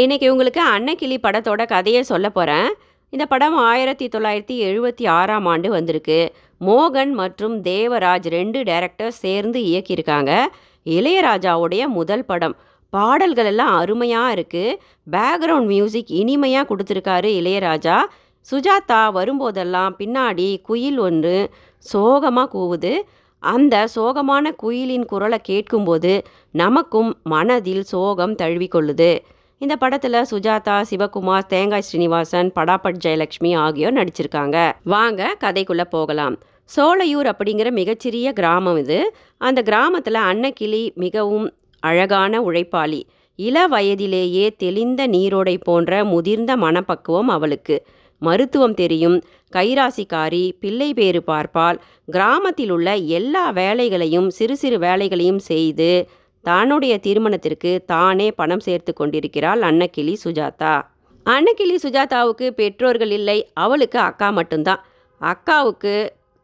இன்றைக்கி 0.00 0.28
உங்களுக்கு 0.28 0.60
அன்னக்கிளி 0.70 1.16
படத்தோட 1.22 1.66
கதையை 1.66 2.02
சொல்ல 2.02 2.30
போகிறேன் 2.30 2.66
இந்த 3.08 3.26
படம் 3.26 3.54
ஆயிரத்தி 3.56 4.06
தொள்ளாயிரத்தி 4.06 4.54
எழுபத்தி 4.68 5.04
ஆறாம் 5.08 5.46
ஆண்டு 5.46 5.68
வந்திருக்கு. 5.70 6.18
மோகன் 6.60 7.12
மற்றும் 7.20 7.62
தேவராஜ் 7.62 8.26
ரெண்டு 8.34 8.62
டைரக்டர்ஸ் 8.62 9.20
சேர்ந்து 9.24 9.60
இயக்கியிருக்காங்க. 9.60 10.32
இளையராஜாவுடைய 10.86 11.86
முதல் 11.86 12.24
படம். 12.24 12.56
பாடல்கள் 12.92 13.44
எல்லாம் 13.44 13.76
அருமையாக 13.76 14.34
இருக்குது 14.34 14.74
பேக்ரவுண்ட் 15.10 15.70
மியூசிக் 15.72 16.10
இனிமையாக 16.10 16.68
கொடுத்துருக்காரு 16.70 17.30
இளையராஜா. 17.40 17.96
சுஜாதா 18.50 19.00
வரும்போதெல்லாம் 19.18 19.96
பின்னாடி 20.00 20.48
குயில் 20.62 20.98
ஒன்று 20.98 21.50
சோகமாக 21.78 22.50
கூவுது. 22.58 22.92
அந்த 23.38 23.86
சோகமான 23.94 24.52
குயிலின் 24.56 25.04
குரலை 25.04 25.40
கேட்கும்போது 25.42 26.12
நமக்கும் 26.50 27.10
மனதில் 27.22 27.82
சோகம் 27.94 28.36
தழுவிக்கொள்ளுது. 28.42 29.10
இந்த 29.60 29.76
படத்தில் 29.76 30.26
சுஜாதா 30.30 30.74
சிவகுமார் 30.90 31.46
தேங்காய் 31.46 31.80
ஸ்ரீனிவாசன் 31.80 32.48
படாபட் 32.54 32.98
ஜெயலட்சுமி 33.04 33.56
ஆகியோர் 33.56 33.94
நடிச்சிருக்காங்க. 33.94 34.72
வாங்க 34.84 35.36
கதைக்குள்ளே 35.44 35.84
போகலாம். 35.90 36.38
சோலையூர் 36.76 37.28
அப்படிங்கிற 37.30 37.70
மிகச்சிறிய 37.70 38.32
கிராமம் 38.32 38.76
இது. 38.76 38.98
அந்த 39.38 39.62
கிராமத்தில் 39.62 40.14
அன்னக்கிளி 40.14 40.94
மிகவும் 40.94 41.46
அழகான 41.82 42.40
உழைப்பாளி. 42.40 43.00
இள 43.36 43.66
வயதிலேயே 43.66 44.54
தெளிந்த 44.56 45.06
நீரோடை 45.06 45.56
போன்ற 45.62 46.04
முதிர்ந்த 46.04 46.56
மனப்பக்குவம் 46.56 47.28
அவளுக்கு. 47.28 47.86
மருத்துவம் 48.22 48.74
தெரியும். 48.74 49.16
கைராசிக்காரி 49.56 50.52
பிள்ளை 50.60 50.94
பேறு 50.94 51.22
பார்ப்பால் 51.22 51.80
கிராமத்தில் 52.10 52.70
உள்ள 52.70 52.94
எல்லா 52.94 53.50
வேலைகளையும் 53.50 54.30
சிறு 54.30 54.56
சிறு 54.56 54.78
வேலைகளையும் 54.78 55.42
செய்து 55.50 55.90
தன்னுடைய 56.48 56.94
திருமணத்திற்கு 56.98 57.70
தானே 57.86 58.26
பணம் 58.30 58.64
சேர்த்து 58.66 58.92
கொண்டிருக்கிறாள் 58.92 59.62
அன்னக்கிளி 59.62 60.14
சுஜாதா. 60.24 60.74
அன்னக்கிளி 61.26 61.76
சுஜாதாவுக்கு 61.84 62.46
பெற்றோர்கள் 62.50 63.10
இல்லை 63.10 63.38
அவளுக்கு 63.54 63.98
அக்கா 63.98 64.28
மட்டும்தான். 64.30 64.82
அக்காவுக்கு 65.20 65.94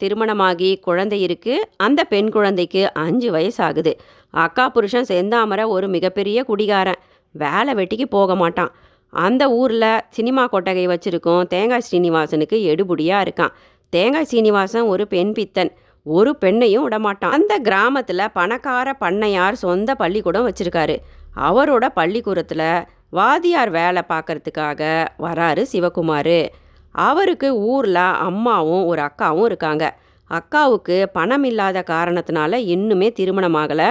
திருமணமாகி 0.01 0.71
குழந்தை 0.87 1.19
இருக்குது 1.27 1.67
அந்த 1.77 2.01
பெண் 2.05 2.31
குழந்தைக்கு 2.31 2.83
அஞ்சு 2.93 3.29
வயசாகுது. 3.33 3.93
அக்கா 4.35 4.65
புருஷன் 4.69 5.09
செந்தாமரை 5.09 5.67
ஒரு 5.67 5.89
மிகப்பெரிய 5.89 6.39
குடிகாரன் 6.43 7.01
வேலை 7.35 7.75
வெட்டிக்கு 7.75 8.07
போக 8.17 8.35
மாட்டான். 8.35 8.73
அந்த 9.13 9.43
ஊரில் 9.51 10.03
சினிமா 10.09 10.43
கொட்டகை 10.47 10.87
வச்சுருக்கோம் 10.87 11.47
தேங்காய் 11.55 11.87
ஸ்ரீனிவாசனுக்கு 11.87 12.59
எடுபுடியாக 12.73 13.25
இருக்கான். 13.27 13.55
தேங்காய் 13.93 14.29
ஸ்ரீனிவாசன் 14.31 14.87
ஒரு 14.93 15.07
பெண் 15.07 15.33
பித்தன் 15.33 15.73
ஒரு 16.05 16.37
பெண்ணையும் 16.41 16.85
விடமாட்டான். 16.89 17.37
அந்த 17.39 17.59
கிராமத்தில் 17.59 18.33
பணக்கார 18.33 18.97
பண்ணையார் 19.01 19.53
சொந்த 19.53 19.95
பள்ளிக்கூடம் 19.95 20.49
வச்சுருக்காரு. 20.49 20.97
அவரோட 21.37 21.89
பள்ளிக்கூடத்தில் 21.89 22.85
வாதியார் 23.13 23.71
வேலை 23.71 24.03
பார்க்கறதுக்காக 24.09 25.07
வராரு 25.19 25.65
சிவகுமார். 25.73 26.49
அவருக்கு 26.93 27.57
ஊரில் 27.57 27.95
அம்மாவும் 27.95 28.85
ஒரு 28.85 29.03
அக்காவும் 29.03 29.45
இருக்காங்க. 29.45 29.99
அக்காவுக்கு 30.31 31.07
பணம் 31.13 31.45
இல்லாத 31.45 31.85
காரணத்தினால 31.87 32.59
இன்னுமே 32.75 33.13
திருமணமாகலை 33.13 33.89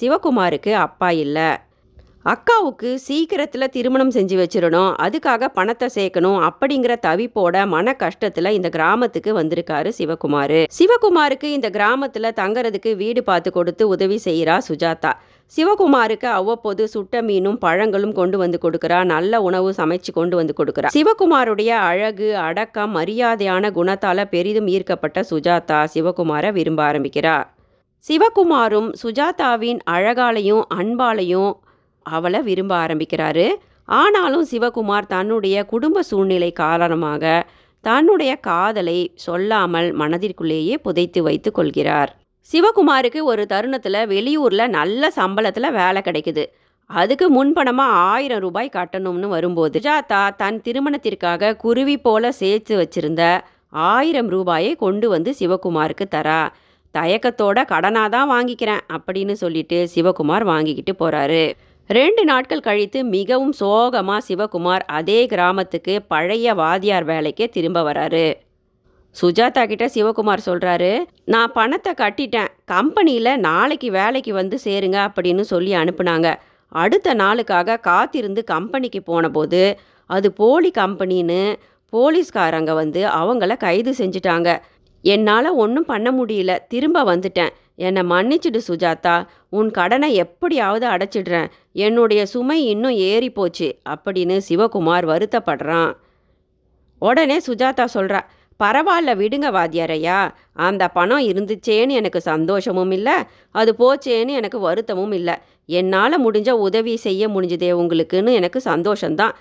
சிவகுமாருக்கு 0.00 0.72
அப்பா 0.72 1.10
இல்லை. 1.10 1.48
அக்காவுக்கு 2.24 2.88
சீக்கிரத்தில் 3.04 3.70
திருமணம் 3.74 4.10
செஞ்சு 4.10 4.36
வச்சிடணும். 4.40 4.90
அதுக்காக 5.04 5.44
பணத்தை 5.48 5.86
சேர்க்கணும் 5.94 6.40
அப்படிங்கிற 6.48 6.94
தவிப்போட 7.06 7.66
மன 7.66 7.94
கஷ்டத்தில் 8.02 8.48
இந்த 8.56 8.68
கிராமத்துக்கு 8.68 9.30
வந்திருக்காரு 9.38 9.90
சிவகுமார். 9.98 10.58
சிவகுமாருக்கு 10.78 11.48
இந்த 11.56 11.68
கிராமத்தில் 11.76 12.28
தங்கறதுக்கு 12.40 12.90
வீடு 12.96 13.22
பார்த்து 13.22 13.52
கொடுத்து 13.52 13.88
உதவி 13.88 14.18
செய்கிறா 14.24 14.56
சுஜாதா. 14.68 15.12
சிவகுமாருக்கு 15.56 16.28
அவ்வப்போது 16.40 16.88
சுட்ட 16.88 17.22
மீனும் 17.22 17.58
பழங்களும் 17.64 18.12
கொண்டு 18.12 18.38
வந்து 18.38 18.60
கொடுக்குறா. 18.64 19.04
நல்ல 19.04 19.40
உணவு 19.48 19.72
சமைச்சு 19.80 20.12
கொண்டு 20.18 20.36
வந்து 20.36 20.56
கொடுக்குறா. 20.60 20.90
சிவகுமாருடைய 20.98 21.70
அழகு 21.88 22.36
அடக்கம் 22.36 22.94
மரியாதையான 22.98 23.72
குணத்தால 23.78 24.28
பெரிதும் 24.34 24.66
ஈர்க்கப்பட்ட 24.66 25.24
சுஜாதா 25.32 25.80
சிவகுமாரை 25.96 26.52
விரும்ப 26.52 26.82
ஆரம்பிக்கிறார் 26.82 27.48
சிவகுமாரும் 28.08 28.92
சுஜாதாவின் 29.02 29.82
அழகாலையும் 29.96 30.62
அன்பாலையும் 30.80 31.50
அவளை 32.02 32.42
விரும்ப 32.42 32.72
ஆரம்பிக்கிறாரு. 32.86 33.46
ஆனாலும் 33.84 34.46
சிவகுமார் 34.50 35.06
தன்னுடைய 35.06 35.64
குடும்ப 35.64 36.02
சூழ்நிலை 36.02 36.52
காரணமாக 36.52 37.24
தன்னுடைய 37.80 38.36
காதலை 38.36 38.98
சொல்லாமல் 39.14 39.88
மனதிற்குள்ளேயே 39.98 40.74
புதைத்து 40.82 41.22
வைத்து 41.22 41.50
கொள்கிறார். 41.52 42.10
சிவகுமாருக்கு 42.48 43.20
ஒரு 43.22 43.46
தருணத்தில் 43.46 44.06
வெளியூரில் 44.06 44.68
நல்ல 44.68 45.12
சம்பளத்தில் 45.16 45.72
வேலை 45.72 46.02
கிடைக்குது. 46.04 46.44
அதுக்கு 46.86 47.26
முன்பணமாக 47.36 47.98
ஆயிரம் 48.12 48.40
ரூபாய் 48.40 48.74
கட்டணும்னு 48.76 49.28
வரும்போது 49.28 49.80
சுஜாதா 49.80 50.22
தன் 50.36 50.58
திருமணத்திற்காக 50.62 51.54
குருவி 51.54 51.96
போல 51.98 52.32
சேர்த்து 52.32 52.74
வச்சிருந்த 52.76 53.22
ஆயிரம் 53.70 54.28
ரூபாயை 54.28 54.76
கொண்டு 54.76 55.08
வந்து 55.08 55.34
சிவகுமாருக்கு 55.40 56.06
தரா. 56.10 56.42
தயக்கத்தோட 56.94 57.58
கடனாக 57.72 58.08
தான் 58.08 58.30
வாங்கிக்கிறேன் 58.30 58.82
அப்படின்னு 58.88 59.32
சொல்லிட்டு 59.32 59.78
சிவகுமார் 59.94 60.44
வாங்கிக்கிட்டு 60.44 60.94
போகிறாரு 60.98 61.44
ரெண்டு 61.96 62.24
நாட்கள் 62.24 62.60
கழித்து 62.60 63.04
மிகவும் 63.04 63.52
சோகமாக 63.52 64.20
சிவகுமார் 64.26 64.82
அதே 64.98 65.26
கிராமத்துக்கு 65.26 65.94
பழைய 66.08 66.54
வாதியார் 66.54 67.06
வேலைக்கே 67.06 67.46
திரும்ப 67.48 67.92
வராரு. 67.92 68.26
சுஜாதா 69.16 69.62
கிட்ட 69.66 69.86
சிவகுமார் 69.94 70.44
சொல்கிறாரு 70.46 70.92
நான் 71.24 71.52
பணத்தை 71.52 71.92
கட்டிட்டேன். 71.92 72.50
கம்பெனியில் 72.64 73.32
நாளைக்கு 73.38 73.90
வேலைக்கு 73.90 74.32
வந்து 74.32 74.58
சேருங்க 74.64 74.98
அப்படின்னு 75.06 75.40
சொல்லி 75.40 75.72
அனுப்புனாங்க. 75.74 76.34
அடுத்த 76.68 77.14
நாளுக்காக 77.14 77.80
காத்திருந்து 77.80 78.44
கம்பெனிக்கு 78.44 79.02
போனபோது 79.02 79.62
அது 80.10 80.32
போலி 80.32 80.70
கம்பெனின்னு 80.78 81.42
போலீஸ்காரங்க 81.92 82.72
வந்து 82.74 83.02
அவங்கள 83.20 83.56
கைது 83.56 83.94
செஞ்சிட்டாங்க. 83.98 84.48
என்னால் 85.02 85.50
ஒன்றும் 85.64 85.90
பண்ண 85.92 86.08
முடியல. 86.12 86.58
திரும்ப 86.68 87.04
வந்துட்டேன். 87.14 87.52
என்னை 87.86 88.02
மன்னிச்சிடு 88.12 88.60
சுஜாதா. 88.68 89.16
உன் 89.58 89.70
கடனை 89.70 90.08
எப்படியாவது 90.14 90.86
அடைச்சிடுறேன். 90.88 91.48
என்னுடைய 91.86 92.22
சுமை 92.26 92.58
இன்னும் 92.72 92.96
ஏறி 93.10 93.30
போச்சு 93.30 93.68
அப்படின்னு 93.92 94.36
சிவகுமார் 94.48 95.06
வருத்தப்படுறான். 95.12 95.92
உடனே 97.02 97.38
சுஜாதா 97.46 97.86
சொல்கிறா 97.94 98.20
பரவாயில்ல 98.60 99.10
விடுங்க 99.20 99.48
வாத்தியாரையா. 99.56 100.18
அந்த 100.66 100.82
பணம் 100.88 101.26
இருந்துச்சேன்னு 101.28 101.94
எனக்கு 102.00 102.20
சந்தோஷமும் 102.20 102.90
இல்லை. 102.90 103.14
அது 103.60 103.70
போச்சேன்னு 103.78 104.32
எனக்கு 104.40 104.58
வருத்தமும் 104.58 105.14
இல்லை. 105.18 105.36
என்னால் 105.78 106.24
முடிஞ்ச 106.26 106.50
உதவி 106.66 106.94
செய்ய 107.06 107.22
முடிஞ்சதே 107.28 107.70
உங்களுக்குன்னு 107.80 108.32
எனக்கு 108.40 108.60
சந்தோஷம்தான். 108.64 109.34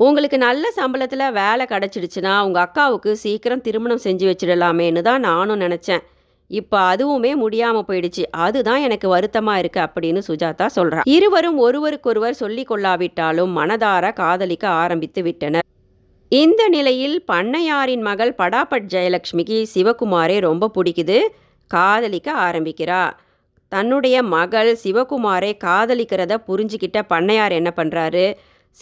உங்களுக்கு 0.00 0.38
நல்ல 0.38 0.64
சம்பளத்தில் 0.76 1.32
வேலை 1.32 1.64
கிடச்சிடுச்சுன்னா 1.68 2.32
உங்கள் 2.40 2.64
அக்காவுக்கு 2.64 3.12
சீக்கிரம் 3.22 3.64
திருமணம் 3.66 4.04
செஞ்சு 4.04 4.26
வச்சிடலாமேன்னு 4.30 5.02
தான் 5.08 5.24
நானும் 5.30 5.60
நினச்சேன். 5.60 6.04
இப்போ 6.50 6.78
அதுவுமே 6.92 7.32
முடியாமல் 7.36 7.86
போயிடுச்சு. 7.88 8.24
அதுதான் 8.30 8.80
எனக்கு 8.80 9.08
வருத்தமாக 9.08 9.60
இருக்குது 9.62 9.86
அப்படின்னு 9.86 10.20
சுஜாதா 10.28 10.66
சொல்கிறான் 10.66 11.08
இருவரும் 11.16 11.58
ஒருவருக்கொருவர் 11.58 12.40
சொல்லி 12.42 12.64
கொள்ளாவிட்டாலும் 12.68 13.52
மனதார 13.58 14.12
காதலிக்க 14.12 14.68
ஆரம்பித்து 14.68 15.22
விட்டனர். 15.22 15.66
இந்த 16.32 16.62
நிலையில் 16.68 17.16
பண்ணையாரின் 17.32 18.00
மகள் 18.00 18.32
படாபட் 18.38 18.88
ஜெயலட்சுமிக்கு 18.94 19.58
சிவகுமாரே 19.74 20.38
ரொம்ப 20.40 20.70
பிடிக்குது. 20.76 21.18
காதலிக்க 21.70 22.28
ஆரம்பிக்கிறா. 22.48 23.02
தன்னுடைய 23.72 24.16
மகள் 24.22 24.70
சிவகுமாரை 24.82 25.52
காதலிக்கிறத 25.64 26.34
புரிஞ்சுக்கிட்ட 26.48 26.98
பண்ணையார் 27.12 27.52
என்ன 27.52 27.70
பண்ணுறாரு 27.76 28.26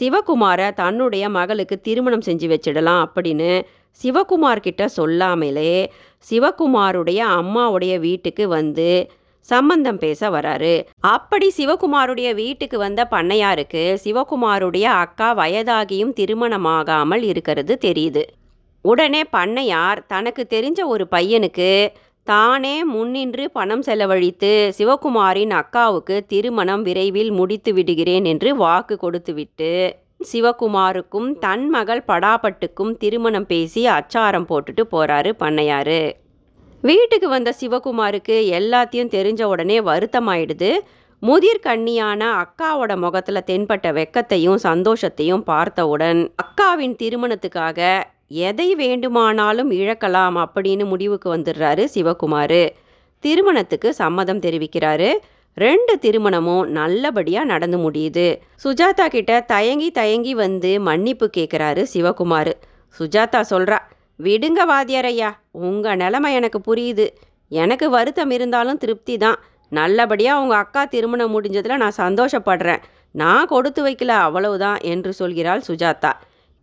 சிவகுமாரை 0.00 0.74
தன்னுடைய 0.74 1.28
மகளுக்கு 1.28 1.80
திருமணம் 1.80 2.26
செஞ்சு 2.26 2.46
வச்சிடலாம் 2.52 3.02
அப்படின்னு 3.06 3.62
சிவகுமார்கிட்ட 4.02 4.84
சொல்லாமலே 4.84 5.92
சிவகுமாருடைய 6.30 7.20
அம்மாவுடைய 7.40 7.98
வீட்டுக்கு 7.98 8.48
வந்து 8.48 9.10
சம்பந்தம் 9.40 9.98
பேச 9.98 10.30
வராரு. 10.30 10.84
அப்படி 11.00 11.52
சிவகுமாருடைய 11.56 12.34
வீட்டுக்கு 12.34 12.78
வந்த 12.78 13.06
பண்ணையாருக்கு 13.10 13.82
சிவகுமாருடைய 14.04 14.82
அக்கா 14.82 15.36
வயதாகியும் 15.38 16.12
திருமணமாகாமல் 16.20 17.22
இருக்கிறது 17.22 17.78
தெரியுது. 17.80 18.22
உடனே 18.80 19.22
பண்ணையார் 19.32 19.98
தனக்கு 20.06 20.46
தெரிஞ்ச 20.50 20.80
ஒரு 20.84 21.06
பையனுக்கு 21.10 21.92
தானே 22.26 22.84
முன்னின்று 22.84 23.50
பணம் 23.50 23.82
செலவழித்து 23.82 24.50
சிவகுமாரின் 24.78 25.52
அக்காவுக்கு 25.60 26.20
திருமணம் 26.26 26.82
விரைவில் 26.82 27.30
முடித்து 27.30 27.72
விடுகிறேன் 27.72 28.24
என்று 28.24 28.56
வாக்கு 28.56 28.96
கொடுத்துவிட்டு 28.96 29.96
சிவகுமாருக்கும் 30.32 31.38
தன் 31.38 31.68
மகள் 31.68 32.02
படாபட்டுக்கும் 32.06 32.92
திருமணம் 32.96 33.46
பேசி 33.46 33.86
அச்சாரம் 33.86 34.46
போட்டுட்டு 34.48 34.84
போறாரு 34.92 35.32
பண்ணையாரு. 35.38 36.12
வீட்டுக்கு 36.80 37.28
வந்த 37.28 37.54
சிவகுமாருக்கு 37.60 38.36
எல்லாத்தையும் 38.58 39.12
தெரிஞ்ச 39.16 39.42
உடனே 39.42 39.80
வருத்தமாயிடுது. 39.80 40.72
முதிர் 41.20 41.64
கண்ணியான 41.66 42.22
அக்காவோட 42.42 42.96
முகத்தில் 42.96 43.46
தென்பட்ட 43.46 43.92
வெக்கத்தையும் 43.98 44.58
சந்தோஷத்தையும் 44.62 45.44
பார்த்தவுடன் 45.44 46.20
அக்காவின் 46.42 46.96
திருமணத்துக்காக 47.02 48.02
எதை 48.28 48.74
வேண்டுமானாலும் 48.74 49.70
இழக்கலாம் 49.70 50.36
அப்படின்னு 50.44 50.84
முடிவுக்கு 50.84 51.36
வந்துடுறாரு 51.36 51.84
சிவகுமார். 51.94 52.70
திருமணத்துக்கு 53.24 53.94
சம்மதம் 53.94 54.40
தெரிவிக்கிறாரு. 54.40 55.10
ரெண்டு 55.54 55.98
திருமணமும் 56.02 56.66
நல்லபடியாக 56.66 57.46
நடந்து 57.46 57.90
முடியுது. 57.90 58.36
சுஜாதா 58.64 59.06
கிட்ட 59.06 59.40
தயங்கி 59.40 59.90
தயங்கி 59.90 60.34
வந்து 60.34 60.80
மன்னிப்பு 60.80 61.30
கேட்குறாரு 61.36 61.82
சிவகுமார். 61.94 62.52
சுஜாதா 62.98 63.40
சொல்கிறா 63.50 63.78
விடுங்க 64.22 64.64
வாத்தியார் 64.64 65.04
ஐயா 65.04 65.30
உங்கள் 65.50 65.96
நிலமை 65.96 66.34
எனக்கு 66.34 66.58
புரியுது. 66.68 67.06
எனக்கு 67.48 67.90
வருத்தம் 67.90 68.30
இருந்தாலும் 68.30 68.78
திருப்தி 68.78 69.16
தான். 69.16 69.38
நல்லபடியாக 69.68 70.40
உங்கள் 70.40 70.58
அக்கா 70.58 70.84
திருமணம் 70.84 71.32
முடிஞ்சதில் 71.34 71.82
நான் 71.84 72.00
சந்தோஷப்படுறேன். 72.04 72.82
நான் 73.10 73.46
கொடுத்து 73.46 73.80
வைக்கல 73.86 74.12
அவ்வளவுதான் 74.26 74.78
என்று 74.80 75.12
சொல்கிறாள் 75.18 75.62
சுஜாதா. 75.68 76.12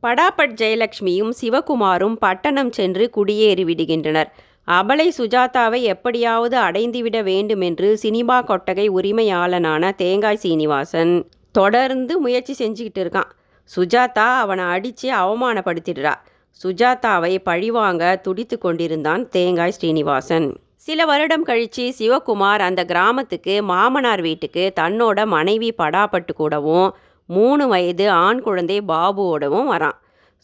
படாபட் 0.04 0.56
ஜெயலட்சுமியும் 0.56 1.34
சிவகுமாரும் 1.42 2.16
பட்டணம் 2.16 2.72
சென்று 2.72 3.10
குடியேறிவிடுகின்றனர் 3.16 4.30
அபலை 4.68 5.06
சுஜாதாவை 5.18 5.82
எப்படியாவது 5.82 6.58
அடைந்துவிட 6.58 7.24
வேண்டும் 7.24 7.62
என்று 7.62 7.98
சினிமா 7.98 8.42
கொட்டகை 8.42 8.90
உரிமையாளனான 8.90 9.96
தேங்காய் 9.96 10.42
சீனிவாசன் 10.44 11.14
தொடர்ந்து 11.52 12.20
முயற்சி 12.20 12.54
செஞ்சுக்கிட்டு 12.54 13.02
இருக்கான். 13.04 13.30
சுஜாதா 13.70 14.28
அவனை 14.38 14.66
அடித்து 14.66 15.12
அவமானப்படுத்திடுறா. 15.12 16.14
சுஜாதாவை 16.62 17.34
பழிவாங்க 17.44 18.16
துடித்து 18.16 18.58
கொண்டிருந்தான் 18.58 19.30
தேங்காய் 19.30 19.72
ஸ்ரீனிவாசன் 19.72 20.50
சில 20.76 21.06
வருடம் 21.06 21.44
கழித்து 21.44 21.84
சிவகுமார் 21.98 22.62
அந்த 22.62 22.86
கிராமத்துக்கு 22.86 23.62
மாமனார் 23.62 24.22
வீட்டுக்கு 24.22 24.74
தன்னோட 24.80 25.26
மனைவி 25.26 25.74
படாப்பட்டு 25.78 26.34
கூடவும் 26.36 26.90
மூணு 27.26 27.68
வயது 27.68 28.10
ஆண் 28.10 28.42
குழந்தை 28.42 28.82
பாபுவோடவும் 28.82 29.70
வரான். 29.74 29.98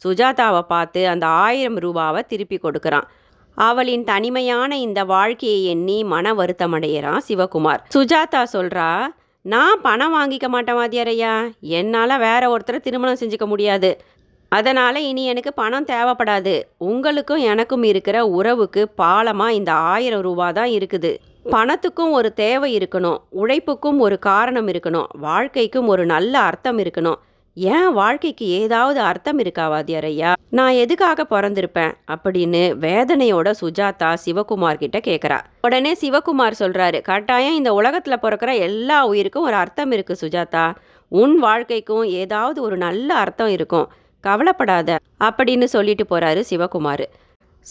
சுஜாதாவை 0.05 0.61
பார்த்து 0.61 1.07
அந்த 1.07 1.25
ஆயிரம் 1.25 1.79
ரூபாவை 1.79 2.21
திருப்பி 2.25 2.59
கொடுக்குறான். 2.63 3.07
அவளின் 3.53 4.03
தனிமையான 4.03 4.77
இந்த 4.77 5.03
வாழ்க்கையை 5.03 5.65
எண்ணி 5.65 6.03
மன 6.03 6.33
வருத்தமடைகிறான் 6.33 7.21
சிவகுமார். 7.27 7.81
சுஜாதா 7.95 8.43
சொல்கிறா 8.53 9.07
நான் 9.41 9.81
பணம் 9.81 10.15
வாங்கிக்க 10.15 10.47
மாட்டேன் 10.47 10.75
வாத்தியாரையா? 10.75 11.51
என்னால் 11.61 12.17
வேற 12.17 12.57
ஒருத்தரை 12.57 12.79
திருமணம் 12.79 13.19
செஞ்சுக்க 13.19 13.45
முடியாது. 13.45 14.01
அதனால் 14.49 14.95
இனி 14.95 15.25
எனக்கு 15.25 15.53
பணம் 15.53 15.85
தேவைப்படாது. 15.85 16.61
உங்களுக்கும் 16.77 17.37
எனக்கும் 17.37 17.83
இருக்கிற 17.83 18.25
உறவுக்கு 18.25 18.91
பாலமாக 18.97 19.49
இந்த 19.49 19.71
ஆயிரம் 19.73 20.21
ரூபா 20.21 20.51
தான் 20.51 20.65
இருக்குது. 20.65 21.17
பணத்துக்கும் 21.51 22.13
ஒரு 22.17 22.29
தேவை 22.33 22.69
இருக்கணும் 22.77 23.19
உழைப்புக்கும் 23.41 23.99
ஒரு 23.99 24.19
காரணம் 24.19 24.67
இருக்கணும் 24.67 25.05
வாழ்க்கைக்கும் 25.19 25.87
ஒரு 25.87 26.05
நல்ல 26.05 26.39
அர்த்தம் 26.39 26.77
இருக்கணும். 26.77 27.19
ஏன் 27.53 27.91
வாழ்க்கைக்கு 27.93 28.45
ஏதாவது 28.47 28.99
அர்த்தம் 28.99 29.39
இருக்கா 29.39 29.69
வாத்தியார் 29.69 30.03
ஐயா 30.03 30.31
நான் 30.49 30.73
எதுக்காக 30.73 31.25
பிறந்திருப்பேன்? 31.29 31.93
அப்படின்னு 32.13 32.63
வேதனையோட 32.85 33.51
சுஜாதா 33.61 34.09
சிவகுமார் 34.25 34.81
கிட்ட 34.83 34.97
கேட்குறா 34.97 35.39
உடனே 35.61 35.93
சிவகுமார் 36.01 36.59
சொல்கிறாரு 36.59 37.01
கட்டாயம் 37.01 37.55
இந்த 37.55 37.73
உலகத்தில் 37.73 38.21
பிறக்கிற 38.21 38.57
எல்லா 38.57 39.05
உயிருக்கும் 39.05 39.43
ஒரு 39.43 39.53
அர்த்தம் 39.53 39.91
இருக்குது 39.91 40.21
சுஜாதா. 40.21 40.65
உன் 41.07 41.37
வாழ்க்கைக்கும் 41.39 42.03
ஏதாவது 42.21 42.61
ஒரு 42.61 42.77
நல்ல 42.77 43.09
அர்த்தம் 43.13 43.49
இருக்கும். 43.49 43.87
கவலைப்படாத 44.23 44.97
அப்படின்னு 45.23 45.63
சொல்லிட்டு 45.63 46.05
போகிறாரு 46.09 46.43
சிவகுமார். 46.49 47.05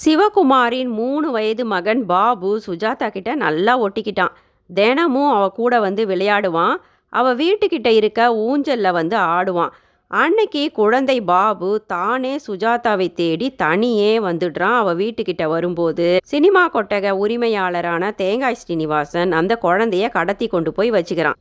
சிவகுமாரின் 0.04 0.88
மூணு 0.88 1.31
வயது 1.31 1.64
மகன் 1.64 2.06
பாபு 2.06 2.60
சுஜாதா 2.66 3.08
கிட்ட 3.08 3.34
நல்லா 3.34 3.82
ஒட்டிக்கிட்டான். 3.82 4.34
தினமும் 4.75 5.31
அவ 5.31 5.48
கூட 5.48 5.81
வந்து 5.81 6.06
விளையாடுவான். 6.06 6.76
அவ 7.08 7.34
வீட்டுக்கிட்ட 7.34 7.87
இருக்க 7.87 8.28
ஊஞ்சல்ல 8.46 8.93
வந்து 8.93 9.16
ஆடுவான். 9.16 9.72
அன்னைக்கு 10.06 10.70
குழந்தை 10.72 11.20
பாபு 11.20 11.84
தானே 11.87 12.38
சுஜாதாவை 12.46 13.12
தேடி 13.12 13.54
தனியே 13.54 14.19
வந்துடுறான். 14.19 14.76
அவ 14.76 14.94
வீட்டுக்கிட்ட 14.94 15.46
வரும்போது 15.48 16.19
சினிமா 16.25 16.70
கொட்டக 16.70 17.10
உரிமையாளரான 17.10 18.14
தேங்காய் 18.14 18.54
ஸ்ரீனிவாசன் 18.54 19.32
அந்த 19.32 19.58
குழந்தைய 19.62 20.08
கடத்தி 20.10 20.49
கொண்டு 20.49 20.72
போய் 20.72 20.90
வச்சுக்கிறான். 20.90 21.38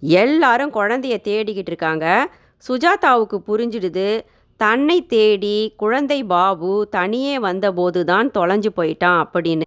எல்லாரும் 0.00 0.74
குழந்தைய 0.74 1.16
தேடிக்கிட்டு 1.28 1.72
இருக்காங்க. 1.72 2.30
சுஜாதாவுக்கு 2.68 3.38
புரிஞ்சிடுது. 3.46 4.20
தன்னை 4.60 4.96
தேடி 5.12 5.56
குழந்தை 5.80 6.18
பாபு 6.30 6.70
தனியே 6.94 7.34
வந்தபோது 7.44 8.00
தான் 8.04 8.28
தொலைஞ்சு 8.36 8.70
போயிட்டான் 8.78 9.18
அப்படின்னு. 9.24 9.66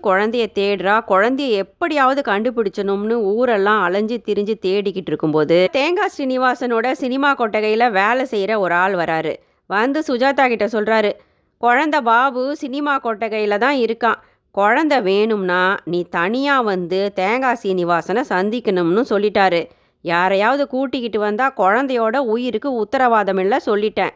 குழந்தைய 0.00 0.44
தேடுறா 0.58 0.94
குழந்தைய 1.10 1.58
எப்படியாவது 1.64 2.20
கண்டுபிடிச்சணும்னு 2.30 3.16
ஊரெல்லாம் 3.32 3.82
அலைஞ்சு 3.86 4.16
திரிஞ்சு 4.28 4.54
தேடிக்கிட்டு 4.66 5.10
இருக்கும்போது 5.12 5.58
தேங்காய் 5.76 6.12
ஸ்ரீனிவாசனோட 6.14 6.92
சினிமா 7.02 7.32
கொட்டகையில் 7.40 7.86
வேலை 7.98 8.24
செய்கிற 8.32 8.58
ஒரு 8.60 8.76
ஆள் 8.84 8.96
வராரு. 9.02 9.34
வந்து 9.70 10.00
சுஜாதா 10.08 10.46
கிட்ட 10.52 10.68
சொல்கிறாரு 10.76 11.12
குழந்த 11.60 11.96
பாபு 12.10 12.44
சினிமா 12.62 12.94
கொட்டகையில் 12.98 13.62
தான் 13.66 13.78
இருக்கான். 13.84 14.18
குழந்த 14.54 14.94
வேணும்னா 15.10 15.62
நீ 15.92 16.02
தனியாக 16.18 16.68
வந்து 16.72 17.02
தேங்காய் 17.20 17.60
சீனிவாசனை 17.62 18.24
சந்திக்கணும்னு 18.32 19.04
சொல்லிட்டாரு. 19.12 19.62
யாரையாவது 20.04 20.64
கூட்டிக்கிட்டு 20.74 21.18
வந்தால் 21.18 21.56
குழந்தையோட 21.62 22.16
உயிருக்கு 22.34 22.70
உத்தரவாதம் 22.82 23.40
இல்லை 23.44 23.60
சொல்லிட்டேன். 23.66 24.12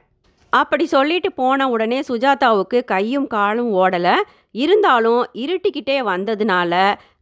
அப்படி 0.59 0.85
சொல்லிட்டு 0.87 1.31
போன 1.33 1.69
உடனே 1.75 1.99
சுஜாதாவுக்கு 2.09 2.79
கையும் 2.93 3.29
காலும் 3.35 3.71
ஓடலை. 3.83 4.17
இருந்தாலும் 4.55 5.23
இருட்டிக்கிட்டே 5.45 5.97
வந்ததுனால 6.11 6.73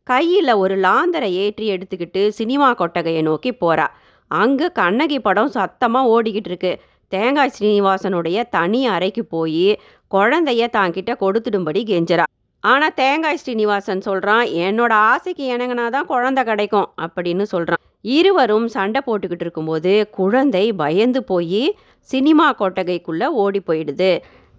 கையில் 0.06 0.52
ஒரு 0.62 0.74
லாந்தரை 0.76 1.30
ஏற்றி 1.44 1.66
எடுத்துக்கிட்டு 1.74 2.22
சினிமா 2.38 2.68
கொட்டகையை 2.74 3.22
நோக்கி 3.28 3.50
போகிறா 3.52 3.86
அங்கே 4.30 4.66
கண்ணகி 4.80 5.18
படம் 5.20 5.54
சத்தமாக 5.56 6.10
ஓடிக்கிட்டு 6.14 6.50
இருக்கு. 6.52 6.72
தேங்காய் 7.12 7.54
ஸ்ரீனிவாசனுடைய 7.56 8.38
தனி 8.56 8.80
அறைக்கு 8.94 9.22
போய் 9.34 9.66
குழந்தைய 10.10 10.62
தாங்கிட்ட 10.76 11.12
கொடுத்துடும்படி 11.22 11.80
கெஞ்சரா 11.90 12.26
ஆனால் 12.64 12.94
தேங்காய் 13.00 13.40
ஸ்ரீனிவாசன் 13.40 14.04
சொல்கிறான் 14.06 14.44
என்னோட 14.66 14.92
ஆசைக்கு 15.12 15.44
இணங்கினா 15.54 15.86
தான் 15.96 16.08
குழந்தை 16.12 16.42
கிடைக்கும் 16.44 16.88
அப்படின்னு 17.04 17.44
சொல்கிறான் 17.52 17.82
இருவரும் 18.16 18.66
சண்டை 18.66 19.00
போட்டுக்கிட்டு 19.06 19.44
இருக்கும்போது 19.46 19.92
குழந்தை 20.10 20.64
பயந்து 20.82 21.20
போய் 21.24 21.62
சினிமா 22.08 22.46
கொட்டகைக்குள்ளே 22.58 23.28
ஓடி 23.42 23.60
போயிடுது. 23.68 24.10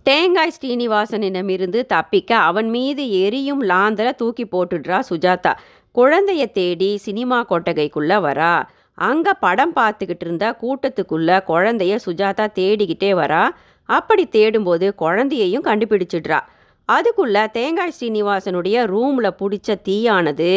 தேங்காய் 0.06 0.56
ஸ்ரீனிவாசனிடமிருந்து 0.56 1.80
தப்பிக்க 1.86 2.32
அவன் 2.50 2.70
மீது 2.70 3.04
எரியும் 3.26 3.64
லாந்தரை 3.64 4.12
தூக்கி 4.16 4.46
போட்டுடுறா 4.46 5.00
சுஜாதா. 5.10 5.54
குழந்தைய 5.96 6.44
தேடி 6.52 6.90
சினிமா 6.98 7.40
கொட்டகைக்குள்ளே 7.50 8.18
வரா. 8.28 8.54
அங்கே 8.98 9.32
படம் 9.40 9.74
பார்த்துக்கிட்டு 9.76 10.26
இருந்தா 10.28 10.50
கூட்டத்துக்குள்ளே 10.64 11.38
குழந்தைய 11.52 11.96
சுஜாதா 12.06 12.46
தேடிக்கிட்டே 12.60 13.12
வரா. 13.22 13.44
அப்படி 13.90 14.24
தேடும்போது 14.38 14.86
குழந்தையையும் 14.96 15.66
கண்டுபிடிச்சிடுறா. 15.66 16.40
அதுக்குள்ளே 16.86 17.44
தேங்காய் 17.52 17.94
ஸ்ரீனிவாசனுடைய 17.98 18.86
ரூமில் 18.86 19.38
பிடிச்ச 19.40 19.76
தீயானது 19.88 20.50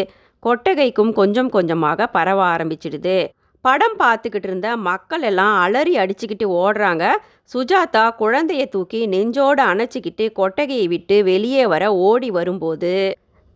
கொட்டகைக்கும் 0.47 1.13
கொஞ்சம் 1.13 1.51
கொஞ்சமாக 1.51 2.07
பரவ 2.07 2.41
ஆரம்பிச்சிடுது. 2.57 3.19
படம் 3.61 3.97
பார்த்துக்கிட்டு 3.99 4.49
இருந்த 4.51 4.77
மக்கள் 4.77 5.23
எல்லாம் 5.23 5.55
அலறி 5.61 5.95
அடிச்சுக்கிட்டு 5.97 6.47
ஓடுறாங்க. 6.59 7.05
சுஜாதா 7.55 8.05
குழந்தைய 8.19 8.65
தூக்கி 8.69 9.01
நெஞ்சோடு 9.07 9.63
அணைச்சிக்கிட்டு 9.63 10.27
கொட்டகையை 10.33 10.87
விட்டு 10.87 11.25
வெளியே 11.25 11.67
வர 11.67 11.95
ஓடி 11.95 12.31
வரும்போது 12.31 12.93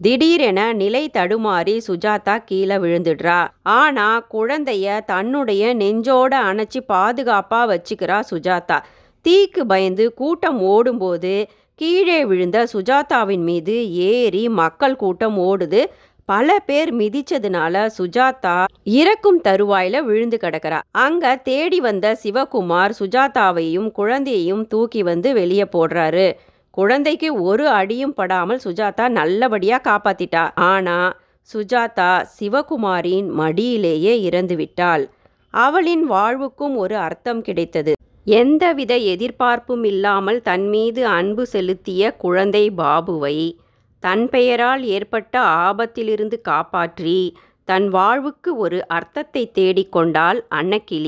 திடீரென 0.01 0.61
நிலை 0.73 1.11
தடுமாறி 1.17 1.75
சுஜாதா 1.89 2.35
கீழே 2.45 2.77
விழுந்துடுறா. 2.77 3.41
ஆனா 3.63 4.27
குழந்தைய 4.35 5.05
தன்னுடைய 5.05 5.75
நெஞ்சோட 5.75 6.33
அணைச்சி 6.51 6.81
பாதுகாப்பா 6.89 7.61
வச்சுக்கிறா 7.73 8.19
சுஜாதா. 8.31 8.79
தீக்கு 9.25 9.61
பயந்து 9.61 10.15
கூட்டம் 10.15 10.61
ஓடும்போது 10.61 11.35
கீழே 11.79 12.25
விழுந்த 12.25 12.59
சுஜாதாவின் 12.73 13.45
மீது 13.45 13.75
ஏறி 13.93 14.49
மக்கள் 14.49 14.97
கூட்டம் 14.97 15.37
ஓடுது. 15.39 15.81
பல 16.25 16.59
பேர் 16.59 16.91
மிதிச்சதுனால 16.95 17.75
சுஜாதா 17.99 18.65
இறக்கும் 18.83 19.41
தருவாயில 19.45 20.03
விழுந்து 20.05 20.39
கிடக்கிறா. 20.43 20.79
அங்க 20.91 21.37
தேடி 21.37 21.81
வந்த 21.81 22.17
சிவகுமார் 22.23 22.93
சுஜாதாவையும் 23.01 23.89
குழந்தையையும் 23.91 24.67
தூக்கி 24.67 25.03
வந்து 25.03 25.33
வெளியே 25.33 25.67
போடுறாரு. 25.73 26.27
குழந்தைக்கு 26.71 27.43
ஒரு 27.43 27.69
அடியும் 27.69 28.15
படாமல் 28.15 28.63
சுஜாதா 28.65 29.09
நல்லபடியா 29.09 29.81
காப்பாத்திட்டா. 29.85 30.45
ஆனா 30.55 30.99
சுஜாதா 31.49 32.13
சிவகுமாரின் 32.37 33.29
மடியிலேயே 33.41 34.15
இறந்து 34.21 34.57
விட்டாள் 34.57 35.05
அவளின் 35.55 36.05
வாழ்வுக்கும் 36.05 36.77
ஒரு 36.77 36.97
அர்த்தம் 36.97 37.43
கிடைத்தது. 37.43 37.93
எந்தவித 38.27 38.93
எதிர்பார்ப்பும் 39.13 39.85
இல்லாமல் 39.85 40.41
தன்மீது 40.43 41.03
அன்பு 41.11 41.45
செலுத்திய 41.47 42.11
குழந்தை 42.17 42.65
பாபுவை 42.71 43.37
தன் 44.03 44.29
பெயரால் 44.29 44.83
ஏற்பட்ட 44.89 45.35
ஆபத்திலிருந்து 45.63 46.37
காப்பாற்றி 46.41 47.17
தன் 47.69 47.89
வாழ்வுக்கு 47.89 48.51
ஒரு 48.57 48.79
அர்த்தத்தை 48.89 49.43
தேடிக்கொண்டாள் 49.55 50.39
அன்னக்கிளி. 50.51 51.01